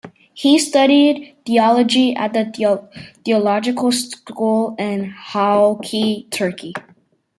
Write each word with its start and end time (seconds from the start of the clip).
He 0.33 0.57
studied 0.57 1.35
theology 1.45 2.15
at 2.15 2.33
the 2.33 2.81
Theological 3.23 3.91
School 3.91 4.75
in 4.79 5.11
Halki, 5.11 6.25
Turkey. 6.31 6.73